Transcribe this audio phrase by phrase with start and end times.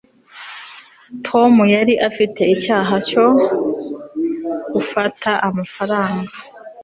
[1.27, 3.25] tom yari afite icyaha cyo
[4.73, 6.33] gufata amafaranga